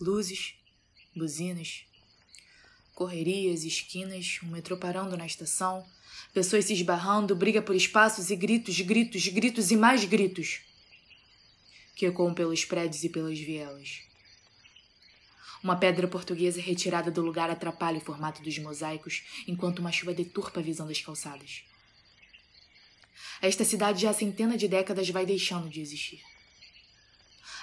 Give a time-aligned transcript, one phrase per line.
[0.00, 0.54] Luzes,
[1.14, 1.84] buzinas,
[2.94, 5.86] correrias, esquinas, um metrô parando na estação,
[6.34, 10.60] pessoas se esbarrando, briga por espaços e gritos, gritos, gritos e mais gritos
[11.94, 14.02] que ecoam pelos prédios e pelas vielas.
[15.64, 20.60] Uma pedra portuguesa retirada do lugar atrapalha o formato dos mosaicos, enquanto uma chuva deturpa
[20.60, 21.62] a visão das calçadas.
[23.40, 26.20] Esta cidade já há centenas de décadas vai deixando de existir.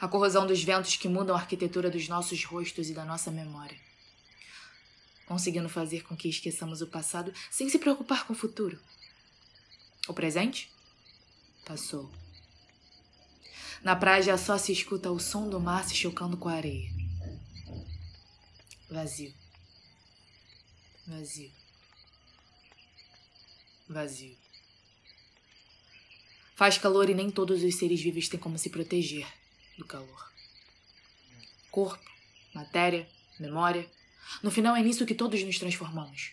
[0.00, 3.76] A corrosão dos ventos que mudam a arquitetura dos nossos rostos e da nossa memória.
[5.26, 8.80] Conseguindo fazer com que esqueçamos o passado sem se preocupar com o futuro.
[10.08, 10.72] O presente?
[11.66, 12.10] Passou.
[13.84, 16.90] Na praia já só se escuta o som do mar se chocando com a areia.
[18.90, 19.34] Vazio.
[21.06, 21.52] Vazio.
[23.86, 24.36] Vazio.
[26.56, 29.26] Faz calor e nem todos os seres vivos têm como se proteger
[29.78, 30.32] do calor.
[31.70, 32.10] Corpo,
[32.54, 33.88] matéria, memória.
[34.42, 36.32] No final é nisso que todos nos transformamos.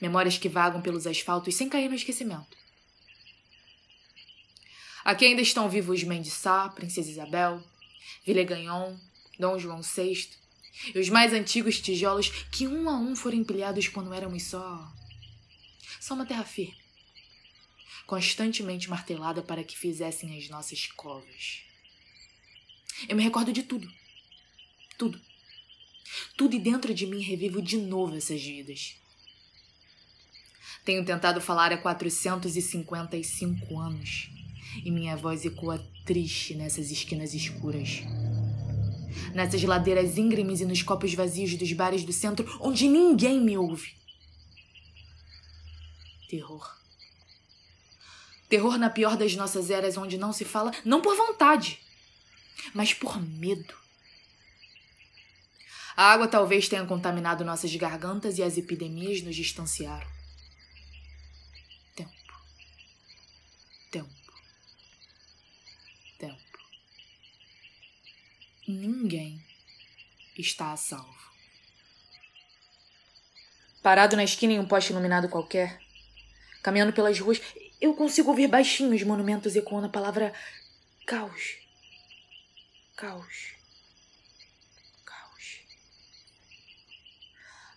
[0.00, 2.56] Memórias que vagam pelos asfaltos sem cair no esquecimento.
[5.04, 7.62] Aqui ainda estão vivos Mendes Sá, Princesa Isabel,
[8.24, 8.96] Villegagnon,
[9.38, 10.28] Dom João VI
[10.94, 14.92] e os mais antigos tijolos que um a um foram empilhados quando éramos só.
[16.00, 16.82] só uma terra firme
[18.12, 21.62] constantemente martelada para que fizessem as nossas covas.
[23.08, 23.88] Eu me recordo de tudo.
[24.98, 25.20] Tudo.
[26.36, 28.94] Tudo e dentro de mim revivo de novo essas vidas.
[30.84, 34.28] Tenho tentado falar há 455 anos
[34.84, 38.02] e minha voz ecoa triste nessas esquinas escuras.
[39.34, 43.94] Nessas ladeiras íngremes e nos copos vazios dos bares do centro onde ninguém me ouve.
[46.28, 46.76] Terror.
[48.48, 51.78] Terror na pior das nossas eras, onde não se fala, não por vontade,
[52.74, 53.74] mas por medo.
[55.96, 60.10] A água talvez tenha contaminado nossas gargantas e as epidemias nos distanciaram.
[61.94, 62.10] Tempo.
[63.90, 64.32] Tempo.
[66.18, 66.58] Tempo.
[68.66, 69.44] Ninguém
[70.38, 71.22] está a salvo.
[73.82, 75.78] Parado na esquina em um poste iluminado qualquer,
[76.62, 77.42] caminhando pelas ruas,
[77.80, 80.32] eu consigo ouvir baixinho os monumentos ecoando a palavra
[81.04, 81.56] caos.
[82.96, 83.54] Caos.
[85.04, 85.60] Caos.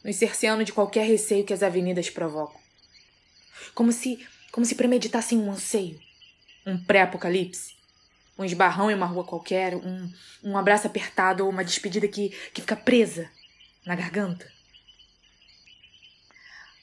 [0.04, 2.60] Nos cerceando de qualquer receio que as avenidas provocam.
[3.74, 6.00] Como se, como se premeditassem um anseio,
[6.66, 7.76] um pré-apocalipse.
[8.38, 10.12] Um esbarrão em uma rua qualquer, um,
[10.44, 13.32] um abraço apertado ou uma despedida que, que fica presa
[13.86, 14.52] na garganta.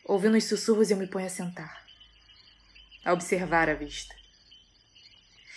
[0.05, 1.83] Ouvindo os sussurros, eu me ponho a sentar
[3.05, 4.15] a observar a vista.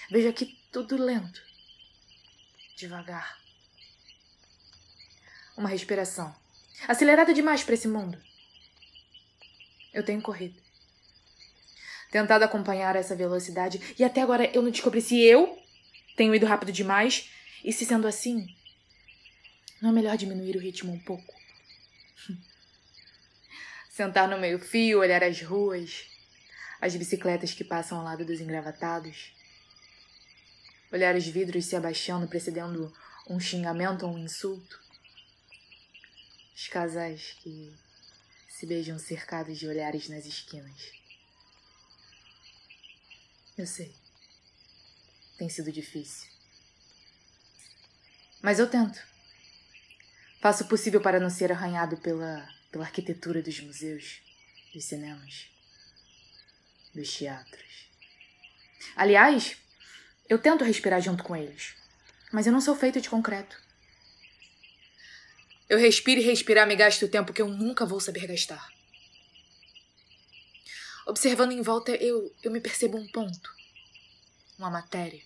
[0.09, 1.41] Vejo aqui tudo lento,
[2.75, 3.38] devagar.
[5.58, 6.36] Uma respiração,
[6.88, 8.22] acelerada demais para esse mundo.
[9.94, 10.62] Eu tenho corrido,
[12.12, 15.58] tentado acompanhar essa velocidade e até agora eu não descobri se eu
[16.18, 17.30] tenho ido rápido demais
[17.64, 18.47] e se sendo assim,
[19.81, 21.34] não é melhor diminuir o ritmo um pouco.
[23.90, 26.06] Sentar no meio-fio, olhar as ruas,
[26.81, 29.34] as bicicletas que passam ao lado dos engravatados,
[30.95, 32.94] olhar os vidros se abaixando, precedendo
[33.29, 34.79] um xingamento ou um insulto,
[36.56, 37.73] os casais que
[38.50, 40.91] se beijam cercados de olhares nas esquinas.
[43.57, 43.94] Eu sei,
[45.38, 46.29] tem sido difícil.
[48.41, 49.00] Mas eu tento.
[50.39, 54.22] Faço o possível para não ser arranhado pela, pela arquitetura dos museus,
[54.73, 55.55] dos cinemas
[56.95, 57.89] dos teatros.
[58.95, 59.57] Aliás,
[60.28, 61.75] eu tento respirar junto com eles,
[62.31, 63.62] mas eu não sou feito de concreto.
[65.69, 68.72] Eu respiro e respirar me gasto o tempo que eu nunca vou saber gastar.
[71.08, 73.50] Observando em volta, eu, eu me percebo um ponto,
[74.58, 75.24] uma matéria.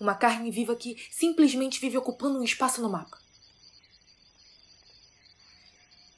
[0.00, 3.18] Uma carne viva que simplesmente vive ocupando um espaço no mapa.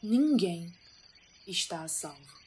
[0.02, 0.72] Ninguém
[1.46, 2.45] está a salvo.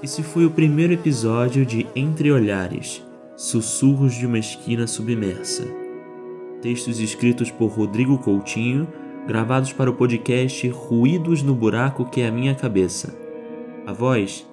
[0.00, 3.04] Esse foi o primeiro episódio de Entre Olhares
[3.36, 5.64] Sussurros de uma Esquina Submersa.
[6.62, 8.86] Textos escritos por Rodrigo Coutinho,
[9.26, 13.18] gravados para o podcast Ruídos no Buraco que é a Minha Cabeça.
[13.86, 14.46] A voz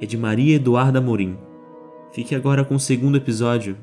[0.00, 1.36] é de Maria Eduarda Morim.
[2.10, 3.76] Fique agora com o segundo episódio